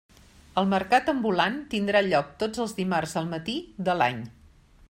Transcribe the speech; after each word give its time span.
El 0.61 0.69
mercat 0.71 1.11
ambulant 1.13 1.59
tindrà 1.75 2.03
lloc 2.07 2.33
tots 2.45 2.65
els 2.67 2.73
dimarts 2.81 3.17
al 3.23 3.33
matí 3.37 3.59
de 3.91 4.01
l'any. 4.01 4.29